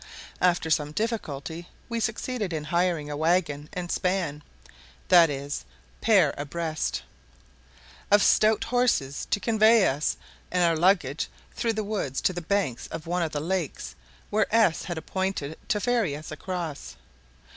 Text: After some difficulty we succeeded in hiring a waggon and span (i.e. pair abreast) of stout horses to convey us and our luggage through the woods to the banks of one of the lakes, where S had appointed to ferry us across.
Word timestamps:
After 0.41 0.71
some 0.71 0.93
difficulty 0.93 1.67
we 1.87 1.99
succeeded 1.99 2.53
in 2.53 2.63
hiring 2.63 3.11
a 3.11 3.15
waggon 3.15 3.69
and 3.71 3.91
span 3.91 4.41
(i.e. 5.11 5.49
pair 6.01 6.33
abreast) 6.39 7.03
of 8.09 8.23
stout 8.23 8.63
horses 8.63 9.27
to 9.29 9.39
convey 9.39 9.87
us 9.87 10.17
and 10.49 10.63
our 10.63 10.75
luggage 10.75 11.27
through 11.53 11.73
the 11.73 11.83
woods 11.83 12.19
to 12.21 12.33
the 12.33 12.41
banks 12.41 12.87
of 12.87 13.05
one 13.05 13.21
of 13.21 13.31
the 13.31 13.39
lakes, 13.39 13.93
where 14.31 14.47
S 14.49 14.85
had 14.85 14.97
appointed 14.97 15.55
to 15.69 15.79
ferry 15.79 16.15
us 16.15 16.31
across. 16.31 16.95